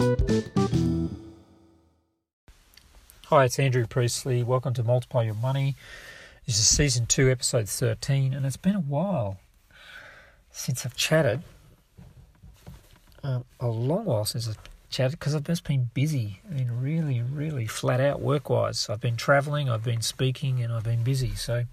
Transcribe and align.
Hi, 0.00 0.06
it's 3.44 3.58
Andrew 3.58 3.86
Priestley. 3.86 4.42
Welcome 4.42 4.72
to 4.72 4.82
Multiply 4.82 5.24
Your 5.24 5.34
Money. 5.34 5.76
This 6.46 6.58
is 6.58 6.66
season 6.66 7.04
two, 7.04 7.30
episode 7.30 7.68
13, 7.68 8.32
and 8.32 8.46
it's 8.46 8.56
been 8.56 8.76
a 8.76 8.80
while 8.80 9.40
since 10.50 10.86
I've 10.86 10.96
chatted. 10.96 11.42
Um, 13.22 13.44
a 13.60 13.68
long 13.68 14.06
while 14.06 14.24
since 14.24 14.48
I've 14.48 14.56
chatted 14.88 15.18
because 15.18 15.34
I've 15.34 15.44
just 15.44 15.64
been 15.64 15.90
busy. 15.92 16.40
I 16.50 16.54
mean, 16.54 16.70
really, 16.80 17.20
really 17.20 17.66
flat 17.66 18.00
out 18.00 18.22
work 18.22 18.48
wise. 18.48 18.88
I've 18.88 19.02
been 19.02 19.16
traveling, 19.16 19.68
I've 19.68 19.84
been 19.84 20.00
speaking, 20.00 20.62
and 20.62 20.72
I've 20.72 20.84
been 20.84 21.02
busy. 21.02 21.34
So 21.34 21.64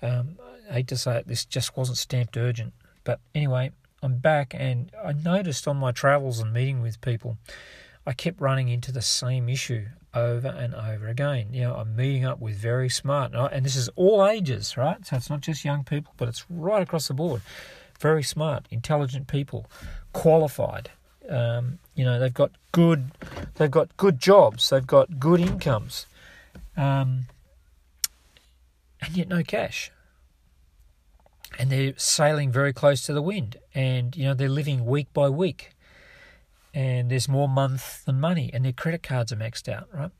um, 0.00 0.38
I 0.70 0.76
hate 0.76 0.88
to 0.88 0.96
say 0.96 1.18
it, 1.18 1.28
this 1.28 1.44
just 1.44 1.76
wasn't 1.76 1.98
stamped 1.98 2.38
urgent. 2.38 2.72
But 3.04 3.20
anyway, 3.34 3.72
I'm 4.04 4.18
back, 4.18 4.54
and 4.54 4.90
I 5.02 5.14
noticed 5.14 5.66
on 5.66 5.78
my 5.78 5.90
travels 5.90 6.38
and 6.38 6.52
meeting 6.52 6.82
with 6.82 7.00
people, 7.00 7.38
I 8.06 8.12
kept 8.12 8.38
running 8.38 8.68
into 8.68 8.92
the 8.92 9.00
same 9.00 9.48
issue 9.48 9.86
over 10.12 10.48
and 10.48 10.74
over 10.74 11.08
again. 11.08 11.54
You 11.54 11.62
know, 11.62 11.76
I'm 11.76 11.96
meeting 11.96 12.26
up 12.26 12.38
with 12.38 12.54
very 12.56 12.90
smart, 12.90 13.32
and 13.32 13.64
this 13.64 13.76
is 13.76 13.88
all 13.96 14.26
ages, 14.26 14.76
right? 14.76 15.04
So 15.06 15.16
it's 15.16 15.30
not 15.30 15.40
just 15.40 15.64
young 15.64 15.84
people, 15.84 16.12
but 16.18 16.28
it's 16.28 16.44
right 16.50 16.82
across 16.82 17.08
the 17.08 17.14
board. 17.14 17.40
Very 17.98 18.22
smart, 18.22 18.66
intelligent 18.70 19.26
people, 19.26 19.70
qualified. 20.12 20.90
Um, 21.26 21.78
you 21.94 22.04
know, 22.04 22.20
they've 22.20 22.34
got 22.34 22.50
good, 22.72 23.10
they've 23.54 23.70
got 23.70 23.96
good 23.96 24.18
jobs, 24.18 24.68
they've 24.68 24.86
got 24.86 25.18
good 25.18 25.40
incomes, 25.40 26.04
um, 26.76 27.24
and 29.00 29.16
yet 29.16 29.28
no 29.28 29.42
cash. 29.42 29.90
And 31.58 31.70
they're 31.70 31.94
sailing 31.96 32.50
very 32.50 32.72
close 32.72 33.02
to 33.06 33.12
the 33.12 33.22
wind, 33.22 33.58
and 33.74 34.16
you 34.16 34.24
know 34.24 34.34
they're 34.34 34.48
living 34.48 34.84
week 34.84 35.12
by 35.12 35.28
week 35.28 35.74
and 36.74 37.08
there's 37.10 37.28
more 37.28 37.48
month 37.48 38.04
than 38.04 38.18
money, 38.18 38.50
and 38.52 38.64
their 38.64 38.72
credit 38.72 39.02
cards 39.02 39.32
are 39.32 39.36
maxed 39.36 39.68
out, 39.68 39.88
right? 39.92 40.10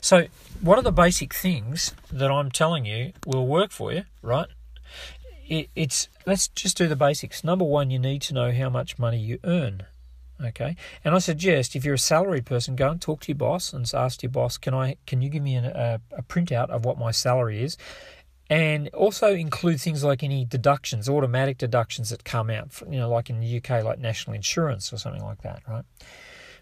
So, 0.00 0.26
one 0.60 0.78
of 0.78 0.84
the 0.84 0.92
basic 0.92 1.34
things 1.34 1.92
that 2.12 2.30
I'm 2.30 2.50
telling 2.50 2.86
you 2.86 3.12
will 3.26 3.46
work 3.46 3.72
for 3.72 3.92
you, 3.92 4.04
right? 4.22 4.46
It, 5.48 5.68
it's 5.74 6.08
let's 6.24 6.48
just 6.48 6.78
do 6.78 6.86
the 6.86 6.96
basics. 6.96 7.42
Number 7.42 7.64
one, 7.64 7.90
you 7.90 7.98
need 7.98 8.22
to 8.22 8.34
know 8.34 8.52
how 8.52 8.70
much 8.70 8.98
money 8.98 9.18
you 9.18 9.40
earn, 9.42 9.82
okay? 10.42 10.76
And 11.04 11.14
I 11.14 11.18
suggest 11.18 11.74
if 11.74 11.84
you're 11.84 11.94
a 11.94 11.98
salaried 11.98 12.46
person, 12.46 12.76
go 12.76 12.90
and 12.90 13.02
talk 13.02 13.20
to 13.22 13.32
your 13.32 13.38
boss 13.38 13.72
and 13.72 13.90
ask 13.92 14.22
your 14.22 14.30
boss, 14.30 14.56
can 14.56 14.72
I, 14.72 14.96
can 15.06 15.20
you 15.20 15.28
give 15.28 15.42
me 15.42 15.56
an, 15.56 15.64
a, 15.64 16.00
a 16.16 16.22
printout 16.22 16.70
of 16.70 16.84
what 16.84 16.96
my 16.96 17.10
salary 17.10 17.62
is? 17.62 17.76
And 18.50 18.88
also 18.88 19.34
include 19.34 19.80
things 19.80 20.04
like 20.04 20.22
any 20.22 20.44
deductions, 20.44 21.08
automatic 21.08 21.58
deductions 21.58 22.10
that 22.10 22.24
come 22.24 22.50
out, 22.50 22.68
you 22.90 22.98
know, 22.98 23.08
like 23.08 23.30
in 23.30 23.40
the 23.40 23.56
UK, 23.56 23.82
like 23.82 23.98
national 23.98 24.34
insurance 24.34 24.92
or 24.92 24.98
something 24.98 25.22
like 25.22 25.42
that, 25.42 25.62
right? 25.68 25.84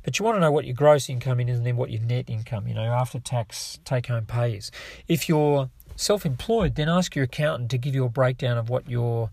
But 0.05 0.19
you 0.19 0.24
want 0.24 0.36
to 0.36 0.41
know 0.41 0.50
what 0.50 0.64
your 0.64 0.74
gross 0.74 1.08
income 1.08 1.41
is 1.41 1.58
and 1.58 1.66
then 1.66 1.77
what 1.77 1.91
your 1.91 2.02
net 2.02 2.28
income, 2.28 2.66
you 2.66 2.74
know, 2.74 2.84
after 2.84 3.19
tax 3.19 3.78
take 3.84 4.06
home 4.06 4.27
pay 4.27 4.55
is. 4.55 4.70
If 5.08 5.28
you're 5.28 5.70
self 5.97 6.27
employed, 6.27 6.74
then 6.74 6.89
ask 6.89 7.14
your 7.14 7.24
accountant 7.24 7.70
to 7.70 7.78
give 7.78 7.94
you 7.94 8.05
a 8.05 8.08
breakdown 8.08 8.58
of 8.58 8.69
what 8.69 8.89
your 8.89 9.30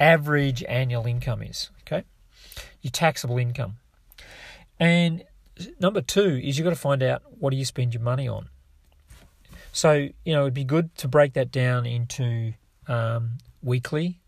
average 0.00 0.64
annual 0.64 1.06
income 1.06 1.42
is, 1.42 1.70
okay? 1.82 2.04
Your 2.82 2.90
taxable 2.90 3.38
income. 3.38 3.76
And 4.80 5.24
number 5.80 6.00
two 6.00 6.40
is 6.42 6.58
you've 6.58 6.64
got 6.64 6.70
to 6.70 6.76
find 6.76 7.02
out 7.02 7.22
what 7.38 7.50
do 7.50 7.56
you 7.56 7.64
spend 7.64 7.94
your 7.94 8.02
money 8.02 8.28
on. 8.28 8.48
So, 9.78 10.08
you 10.24 10.32
know, 10.32 10.40
it'd 10.40 10.54
be 10.54 10.64
good 10.64 10.92
to 10.96 11.06
break 11.06 11.34
that 11.34 11.52
down 11.52 11.86
into 11.86 12.54
um, 12.88 13.38
weekly, 13.62 14.18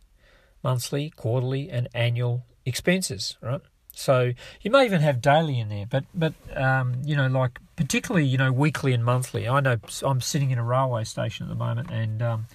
monthly, 0.62 1.10
quarterly, 1.10 1.68
and 1.70 1.88
annual 1.92 2.44
expenses, 2.64 3.36
right? 3.42 3.60
So 3.92 4.32
you 4.62 4.70
may 4.70 4.84
even 4.84 5.00
have 5.00 5.20
daily 5.20 5.58
in 5.58 5.68
there, 5.68 5.86
but 5.86 6.04
but 6.14 6.34
um, 6.56 7.02
you 7.04 7.16
know, 7.16 7.26
like 7.26 7.58
particularly 7.74 8.26
you 8.26 8.38
know 8.38 8.52
weekly 8.52 8.92
and 8.92 9.04
monthly. 9.04 9.48
I 9.48 9.58
know 9.58 9.78
I'm 10.04 10.20
sitting 10.20 10.52
in 10.52 10.58
a 10.58 10.62
railway 10.62 11.02
station 11.02 11.46
at 11.46 11.48
the 11.48 11.56
moment, 11.56 11.90
and 11.90 12.22
um, 12.22 12.46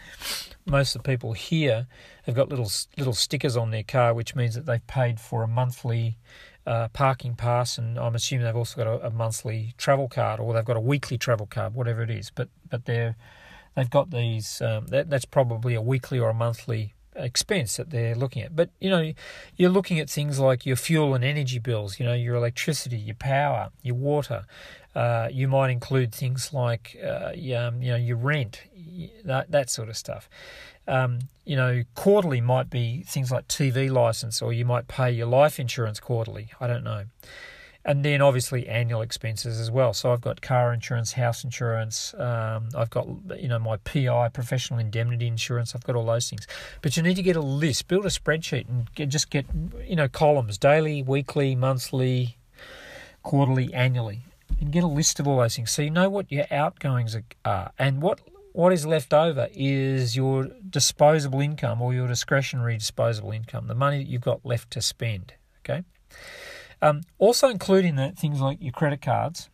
most 0.65 0.95
of 0.95 1.03
the 1.03 1.07
people 1.07 1.33
here 1.33 1.87
have 2.23 2.35
got 2.35 2.49
little 2.49 2.71
little 2.97 3.13
stickers 3.13 3.55
on 3.55 3.71
their 3.71 3.83
car, 3.83 4.13
which 4.13 4.35
means 4.35 4.55
that 4.55 4.65
they've 4.65 4.85
paid 4.87 5.19
for 5.19 5.43
a 5.43 5.47
monthly 5.47 6.17
uh, 6.65 6.87
parking 6.89 7.35
pass, 7.35 7.77
and 7.77 7.99
I'm 7.99 8.15
assuming 8.15 8.45
they've 8.45 8.55
also 8.55 8.83
got 8.83 8.87
a, 8.87 9.07
a, 9.07 9.11
monthly 9.11 9.75
travel 9.77 10.07
card 10.07 10.39
or 10.39 10.53
they've 10.53 10.65
got 10.65 10.77
a 10.77 10.81
weekly 10.81 11.17
travel 11.17 11.45
card, 11.45 11.75
whatever 11.75 12.01
it 12.01 12.09
is. 12.09 12.31
But 12.33 12.49
but 12.67 12.85
they're 12.85 13.15
they've 13.75 13.89
got 13.89 14.09
these. 14.09 14.61
Um, 14.61 14.87
that, 14.87 15.09
that's 15.09 15.25
probably 15.25 15.75
a 15.75 15.81
weekly 15.81 16.17
or 16.17 16.29
a 16.29 16.33
monthly 16.33 16.94
expense 17.15 17.77
that 17.77 17.89
they're 17.89 18.15
looking 18.15 18.41
at. 18.43 18.55
But 18.55 18.69
you 18.79 18.89
know, 18.89 19.13
you're 19.55 19.69
looking 19.69 19.99
at 19.99 20.09
things 20.09 20.39
like 20.39 20.65
your 20.65 20.75
fuel 20.75 21.13
and 21.13 21.23
energy 21.23 21.59
bills. 21.59 21.99
You 21.99 22.05
know, 22.05 22.13
your 22.13 22.35
electricity, 22.35 22.97
your 22.97 23.15
power, 23.15 23.69
your 23.81 23.95
water. 23.95 24.45
Uh, 24.93 25.27
you 25.29 25.47
might 25.47 25.69
include 25.69 26.15
things 26.15 26.53
like 26.53 26.97
uh, 27.05 27.31
you 27.35 27.53
know 27.53 27.95
your 27.95 28.17
rent, 28.17 28.61
that 29.23 29.51
that 29.51 29.69
sort 29.69 29.89
of 29.89 29.97
stuff. 29.97 30.29
Um, 30.87 31.19
you 31.45 31.55
know, 31.55 31.83
quarterly 31.95 32.41
might 32.41 32.69
be 32.69 33.03
things 33.03 33.31
like 33.31 33.47
TV 33.47 33.91
license, 33.91 34.41
or 34.41 34.53
you 34.53 34.65
might 34.65 34.87
pay 34.87 35.11
your 35.11 35.27
life 35.27 35.59
insurance 35.59 35.99
quarterly. 35.99 36.51
I 36.59 36.67
don't 36.67 36.83
know. 36.83 37.05
And 37.87 38.03
then 38.03 38.19
obviously 38.19 38.67
annual 38.67 39.01
expenses 39.01 39.59
as 39.59 39.69
well. 39.69 39.93
So 39.93 40.11
I've 40.11 40.21
got 40.21 40.41
car 40.41 40.73
insurance, 40.73 41.13
house 41.13 41.43
insurance. 41.43 42.15
Um, 42.15 42.69
I've 42.75 42.89
got 42.89 43.07
you 43.37 43.47
know 43.47 43.59
my 43.59 43.77
PI, 43.77 44.29
professional 44.29 44.79
indemnity 44.79 45.27
insurance. 45.27 45.75
I've 45.75 45.83
got 45.83 45.95
all 45.95 46.05
those 46.05 46.29
things. 46.29 46.47
But 46.81 46.97
you 46.97 47.03
need 47.03 47.15
to 47.15 47.21
get 47.21 47.35
a 47.35 47.41
list, 47.41 47.87
build 47.87 48.05
a 48.05 48.09
spreadsheet, 48.09 48.67
and 48.67 48.91
get, 48.95 49.09
just 49.09 49.29
get 49.29 49.45
you 49.87 49.95
know 49.95 50.07
columns: 50.07 50.57
daily, 50.57 51.03
weekly, 51.03 51.55
monthly, 51.55 52.37
quarterly, 53.21 53.71
annually, 53.71 54.25
and 54.59 54.71
get 54.71 54.83
a 54.83 54.87
list 54.87 55.19
of 55.19 55.27
all 55.27 55.37
those 55.37 55.55
things 55.55 55.69
so 55.69 55.81
you 55.81 55.91
know 55.91 56.09
what 56.09 56.31
your 56.31 56.45
outgoings 56.51 57.15
are 57.43 57.71
and 57.77 58.01
what 58.01 58.19
what 58.55 58.71
is 58.71 58.85
left 58.85 59.13
over 59.13 59.49
is 59.53 60.15
your 60.15 60.47
disposable 60.69 61.41
income 61.41 61.81
or 61.81 61.93
your 61.93 62.07
discretionary 62.07 62.77
disposable 62.77 63.31
income, 63.31 63.67
the 63.67 63.75
money 63.75 63.97
that 63.97 64.09
you've 64.09 64.21
got 64.21 64.45
left 64.45 64.71
to 64.71 64.81
spend. 64.81 65.33
Okay. 65.59 65.83
Um, 66.81 67.01
also, 67.17 67.49
including 67.49 67.95
that 67.95 68.17
things 68.17 68.41
like 68.41 68.61
your 68.61 68.71
credit 68.71 69.01
cards, 69.01 69.49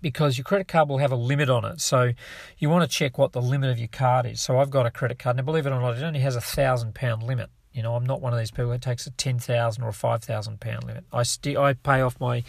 because 0.00 0.38
your 0.38 0.44
credit 0.44 0.68
card 0.68 0.88
will 0.88 0.98
have 0.98 1.12
a 1.12 1.16
limit 1.16 1.50
on 1.50 1.64
it. 1.64 1.80
So 1.80 2.12
you 2.58 2.70
want 2.70 2.88
to 2.88 2.96
check 2.96 3.18
what 3.18 3.32
the 3.32 3.42
limit 3.42 3.70
of 3.70 3.78
your 3.78 3.88
card 3.88 4.26
is. 4.26 4.40
So 4.40 4.58
I've 4.58 4.70
got 4.70 4.86
a 4.86 4.90
credit 4.90 5.18
card. 5.18 5.36
Now, 5.36 5.42
believe 5.42 5.66
it 5.66 5.70
or 5.70 5.80
not, 5.80 5.96
it 5.96 6.02
only 6.02 6.20
has 6.20 6.36
a 6.36 6.40
thousand 6.40 6.94
pound 6.94 7.22
limit. 7.22 7.50
You 7.72 7.82
know, 7.82 7.94
I'm 7.94 8.06
not 8.06 8.20
one 8.20 8.32
of 8.32 8.38
these 8.38 8.50
people 8.50 8.70
that 8.70 8.82
takes 8.82 9.06
a 9.06 9.10
ten 9.10 9.38
thousand 9.38 9.84
or 9.84 9.88
a 9.88 9.92
five 9.92 10.22
thousand 10.22 10.60
pound 10.60 10.84
limit. 10.84 11.04
I 11.12 11.22
st- 11.22 11.56
I 11.56 11.74
pay 11.74 12.00
off 12.00 12.18
my 12.20 12.42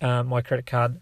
uh, 0.00 0.22
my 0.22 0.40
credit 0.40 0.66
card 0.66 1.00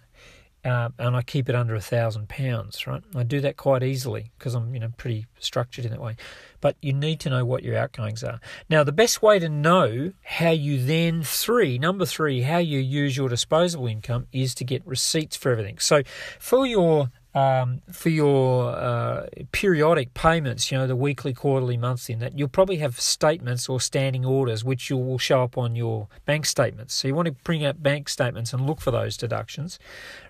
uh, 0.66 0.88
and 0.98 1.14
I 1.14 1.22
keep 1.22 1.48
it 1.48 1.54
under 1.54 1.76
a 1.76 1.80
thousand 1.80 2.28
pounds, 2.28 2.88
right? 2.88 3.00
I 3.14 3.22
do 3.22 3.40
that 3.40 3.56
quite 3.56 3.84
easily 3.84 4.32
because 4.36 4.54
I'm, 4.56 4.74
you 4.74 4.80
know, 4.80 4.88
pretty 4.96 5.26
structured 5.38 5.84
in 5.84 5.92
that 5.92 6.00
way. 6.00 6.16
But 6.60 6.76
you 6.82 6.92
need 6.92 7.20
to 7.20 7.30
know 7.30 7.44
what 7.44 7.62
your 7.62 7.76
outgoings 7.76 8.24
are. 8.24 8.40
Now, 8.68 8.82
the 8.82 8.90
best 8.90 9.22
way 9.22 9.38
to 9.38 9.48
know 9.48 10.12
how 10.24 10.50
you 10.50 10.82
then 10.82 11.22
three, 11.22 11.78
number 11.78 12.04
three, 12.04 12.42
how 12.42 12.58
you 12.58 12.80
use 12.80 13.16
your 13.16 13.28
disposable 13.28 13.86
income 13.86 14.26
is 14.32 14.56
to 14.56 14.64
get 14.64 14.84
receipts 14.84 15.36
for 15.36 15.52
everything. 15.52 15.78
So, 15.78 16.02
for 16.40 16.66
your 16.66 17.12
um, 17.36 17.82
for 17.92 18.08
your 18.08 18.70
uh, 18.70 19.26
periodic 19.52 20.14
payments, 20.14 20.72
you 20.72 20.78
know, 20.78 20.86
the 20.86 20.96
weekly, 20.96 21.34
quarterly, 21.34 21.76
monthly, 21.76 22.14
and 22.14 22.22
that 22.22 22.38
you'll 22.38 22.48
probably 22.48 22.78
have 22.78 22.98
statements 22.98 23.68
or 23.68 23.78
standing 23.78 24.24
orders 24.24 24.64
which 24.64 24.88
you 24.88 24.96
will 24.96 25.18
show 25.18 25.42
up 25.42 25.58
on 25.58 25.76
your 25.76 26.08
bank 26.24 26.46
statements. 26.46 26.94
So 26.94 27.08
you 27.08 27.14
want 27.14 27.26
to 27.26 27.32
bring 27.32 27.62
out 27.62 27.82
bank 27.82 28.08
statements 28.08 28.54
and 28.54 28.66
look 28.66 28.80
for 28.80 28.90
those 28.90 29.18
deductions, 29.18 29.78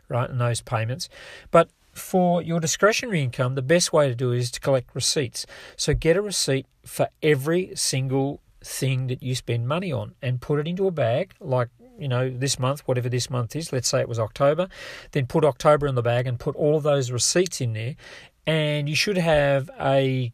right, 0.08 0.28
and 0.28 0.40
those 0.40 0.60
payments. 0.60 1.08
But 1.52 1.70
for 1.92 2.42
your 2.42 2.58
discretionary 2.58 3.22
income, 3.22 3.54
the 3.54 3.62
best 3.62 3.92
way 3.92 4.08
to 4.08 4.14
do 4.16 4.32
it 4.32 4.38
is 4.38 4.50
to 4.50 4.60
collect 4.60 4.92
receipts. 4.92 5.46
So 5.76 5.94
get 5.94 6.16
a 6.16 6.20
receipt 6.20 6.66
for 6.84 7.08
every 7.22 7.70
single 7.76 8.40
thing 8.64 9.06
that 9.06 9.22
you 9.22 9.36
spend 9.36 9.68
money 9.68 9.92
on 9.92 10.16
and 10.20 10.40
put 10.40 10.58
it 10.58 10.66
into 10.66 10.88
a 10.88 10.90
bag 10.90 11.34
like 11.38 11.68
you 11.98 12.08
know, 12.08 12.30
this 12.30 12.58
month, 12.58 12.80
whatever 12.86 13.08
this 13.08 13.30
month 13.30 13.56
is, 13.56 13.72
let's 13.72 13.88
say 13.88 14.00
it 14.00 14.08
was 14.08 14.18
October, 14.18 14.68
then 15.12 15.26
put 15.26 15.44
October 15.44 15.86
in 15.86 15.94
the 15.94 16.02
bag 16.02 16.26
and 16.26 16.38
put 16.38 16.56
all 16.56 16.76
of 16.76 16.82
those 16.82 17.10
receipts 17.10 17.60
in 17.60 17.72
there. 17.72 17.96
And 18.48 18.88
you 18.88 18.94
should 18.94 19.18
have 19.18 19.68
a, 19.80 20.30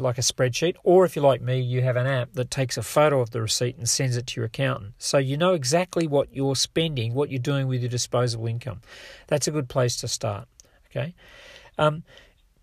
like 0.00 0.18
a 0.18 0.22
spreadsheet, 0.22 0.74
or 0.82 1.04
if 1.04 1.14
you're 1.14 1.24
like 1.24 1.40
me, 1.40 1.60
you 1.60 1.82
have 1.82 1.94
an 1.94 2.08
app 2.08 2.32
that 2.32 2.50
takes 2.50 2.76
a 2.76 2.82
photo 2.82 3.20
of 3.20 3.30
the 3.30 3.40
receipt 3.40 3.76
and 3.76 3.88
sends 3.88 4.16
it 4.16 4.26
to 4.28 4.40
your 4.40 4.46
accountant. 4.46 4.94
So 4.98 5.18
you 5.18 5.36
know 5.36 5.52
exactly 5.54 6.08
what 6.08 6.34
you're 6.34 6.56
spending, 6.56 7.14
what 7.14 7.30
you're 7.30 7.38
doing 7.38 7.68
with 7.68 7.80
your 7.80 7.88
disposable 7.88 8.48
income. 8.48 8.80
That's 9.28 9.46
a 9.46 9.52
good 9.52 9.68
place 9.68 9.96
to 9.98 10.08
start. 10.08 10.48
Okay. 10.90 11.14
Um, 11.78 12.02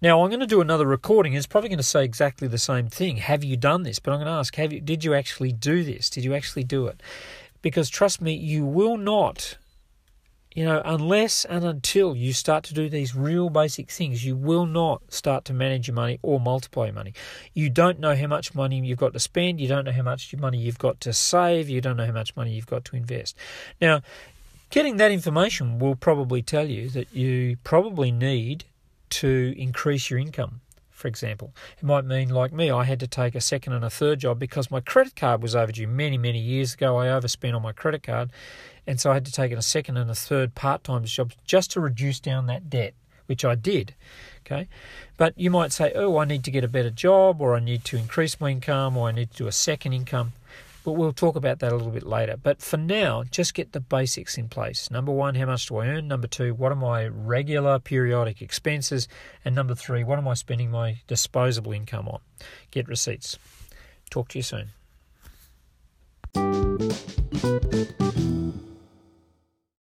now 0.01 0.21
I'm 0.21 0.29
going 0.29 0.39
to 0.39 0.47
do 0.47 0.61
another 0.61 0.85
recording. 0.85 1.33
It's 1.33 1.47
probably 1.47 1.69
going 1.69 1.77
to 1.77 1.83
say 1.83 2.05
exactly 2.05 2.47
the 2.47 2.57
same 2.57 2.87
thing. 2.87 3.17
Have 3.17 3.43
you 3.43 3.57
done 3.57 3.83
this? 3.83 3.99
But 3.99 4.11
I'm 4.11 4.17
going 4.17 4.27
to 4.27 4.33
ask: 4.33 4.55
Have 4.55 4.71
you? 4.71 4.79
Did 4.79 5.03
you 5.03 5.13
actually 5.13 5.51
do 5.51 5.83
this? 5.83 6.09
Did 6.09 6.23
you 6.23 6.33
actually 6.33 6.63
do 6.63 6.87
it? 6.87 7.01
Because 7.61 7.89
trust 7.89 8.21
me, 8.21 8.33
you 8.33 8.65
will 8.65 8.97
not, 8.97 9.57
you 10.55 10.65
know, 10.65 10.81
unless 10.85 11.45
and 11.45 11.65
until 11.65 12.15
you 12.15 12.33
start 12.33 12.63
to 12.65 12.73
do 12.73 12.89
these 12.89 13.15
real 13.15 13.49
basic 13.49 13.91
things, 13.91 14.25
you 14.25 14.35
will 14.35 14.65
not 14.65 15.01
start 15.11 15.45
to 15.45 15.53
manage 15.53 15.87
your 15.87 15.95
money 15.95 16.19
or 16.21 16.39
multiply 16.39 16.85
your 16.85 16.93
money. 16.93 17.13
You 17.53 17.69
don't 17.69 17.99
know 17.99 18.15
how 18.15 18.27
much 18.27 18.55
money 18.55 18.79
you've 18.79 18.97
got 18.97 19.13
to 19.13 19.19
spend. 19.19 19.59
You 19.59 19.67
don't 19.67 19.85
know 19.85 19.91
how 19.91 20.03
much 20.03 20.35
money 20.37 20.57
you've 20.57 20.79
got 20.79 21.01
to 21.01 21.13
save. 21.13 21.69
You 21.69 21.81
don't 21.81 21.97
know 21.97 22.05
how 22.05 22.13
much 22.13 22.35
money 22.35 22.53
you've 22.53 22.67
got 22.67 22.85
to 22.85 22.95
invest. 22.95 23.35
Now, 23.81 24.01
Getting 24.69 24.97
that 24.97 25.11
information 25.11 25.79
will 25.79 25.95
probably 25.95 26.43
tell 26.43 26.67
you 26.67 26.89
that 26.89 27.13
you 27.13 27.57
probably 27.63 28.11
need 28.11 28.65
to 29.09 29.55
increase 29.57 30.11
your 30.11 30.19
income 30.19 30.61
for 30.99 31.07
example. 31.07 31.53
It 31.77 31.83
might 31.83 32.03
mean, 32.05 32.29
like 32.29 32.51
me, 32.51 32.69
I 32.69 32.83
had 32.83 32.99
to 32.99 33.07
take 33.07 33.33
a 33.33 33.41
second 33.41 33.73
and 33.73 33.85
a 33.85 33.89
third 33.89 34.19
job 34.19 34.37
because 34.37 34.69
my 34.69 34.81
credit 34.81 35.15
card 35.15 35.41
was 35.41 35.55
overdue 35.55 35.87
many, 35.87 36.17
many 36.17 36.39
years 36.39 36.73
ago. 36.73 36.97
I 36.97 37.09
overspent 37.09 37.55
on 37.55 37.61
my 37.61 37.71
credit 37.71 38.03
card, 38.03 38.29
and 38.85 38.99
so 38.99 39.09
I 39.09 39.13
had 39.15 39.25
to 39.25 39.31
take 39.31 39.53
a 39.53 39.61
second 39.61 39.95
and 39.97 40.11
a 40.11 40.15
third 40.15 40.55
part 40.55 40.83
time 40.83 41.05
job 41.05 41.31
just 41.45 41.71
to 41.71 41.79
reduce 41.79 42.19
down 42.19 42.47
that 42.47 42.69
debt, 42.69 42.93
which 43.27 43.45
I 43.45 43.55
did. 43.55 43.95
Okay, 44.45 44.67
but 45.15 45.33
you 45.37 45.49
might 45.49 45.71
say, 45.71 45.93
oh, 45.95 46.17
I 46.17 46.25
need 46.25 46.43
to 46.43 46.51
get 46.51 46.63
a 46.63 46.67
better 46.67 46.89
job, 46.89 47.39
or 47.39 47.55
I 47.55 47.59
need 47.59 47.85
to 47.85 47.97
increase 47.97 48.39
my 48.39 48.49
income, 48.49 48.97
or 48.97 49.07
I 49.07 49.11
need 49.11 49.31
to 49.31 49.37
do 49.37 49.47
a 49.47 49.53
second 49.53 49.93
income. 49.93 50.33
But 50.89 50.97
we'll 50.97 51.13
talk 51.13 51.35
about 51.35 51.59
that 51.59 51.71
a 51.71 51.75
little 51.75 51.91
bit 51.91 52.01
later. 52.01 52.35
But 52.35 52.63
for 52.63 52.77
now, 52.77 53.21
just 53.29 53.53
get 53.53 53.73
the 53.73 53.79
basics 53.79 54.39
in 54.39 54.49
place. 54.49 54.89
Number 54.89 55.11
one, 55.11 55.35
how 55.35 55.45
much 55.45 55.67
do 55.67 55.77
I 55.77 55.85
earn? 55.85 56.07
Number 56.07 56.25
two, 56.25 56.55
what 56.55 56.71
are 56.71 56.75
my 56.75 57.05
regular 57.05 57.77
periodic 57.77 58.41
expenses? 58.41 59.07
And 59.45 59.53
number 59.53 59.75
three, 59.75 60.03
what 60.03 60.17
am 60.17 60.27
I 60.27 60.33
spending 60.33 60.71
my 60.71 61.01
disposable 61.05 61.73
income 61.73 62.07
on? 62.07 62.21
Get 62.71 62.87
receipts. 62.87 63.37
Talk 64.09 64.29
to 64.29 64.39
you 64.39 64.41
soon. 64.41 64.69